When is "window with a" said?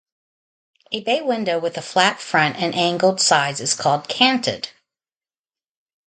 1.21-1.81